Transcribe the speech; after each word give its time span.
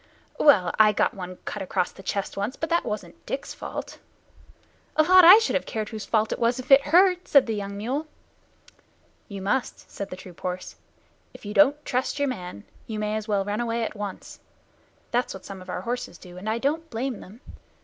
"Well, 0.39 0.73
I 0.79 0.93
got 0.93 1.13
one 1.13 1.37
cut 1.45 1.61
across 1.61 1.91
the 1.91 2.01
chest 2.01 2.35
once, 2.35 2.55
but 2.55 2.71
that 2.71 2.83
wasn't 2.85 3.23
Dick's 3.27 3.53
fault" 3.53 3.99
"A 4.95 5.03
lot 5.03 5.23
I 5.23 5.37
should 5.37 5.53
have 5.53 5.67
cared 5.67 5.89
whose 5.89 6.05
fault 6.07 6.31
it 6.31 6.39
was, 6.39 6.57
if 6.57 6.71
it 6.71 6.81
hurt!" 6.85 7.27
said 7.27 7.45
the 7.45 7.53
young 7.53 7.77
mule. 7.77 8.07
"You 9.27 9.43
must," 9.43 9.91
said 9.91 10.09
the 10.09 10.15
troop 10.15 10.39
horse. 10.39 10.75
"If 11.35 11.45
you 11.45 11.53
don't 11.53 11.85
trust 11.85 12.17
your 12.17 12.29
man, 12.29 12.63
you 12.87 12.97
may 12.97 13.15
as 13.15 13.27
well 13.27 13.45
run 13.45 13.61
away 13.61 13.83
at 13.83 13.93
once. 13.95 14.39
That's 15.11 15.35
what 15.35 15.45
some 15.45 15.61
of 15.61 15.69
our 15.69 15.81
horses 15.81 16.17
do, 16.17 16.35
and 16.35 16.49
I 16.49 16.57
don't 16.57 16.89
blame 16.89 17.19
them. 17.19 17.41